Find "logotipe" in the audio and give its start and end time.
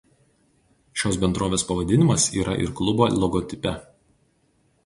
3.25-3.79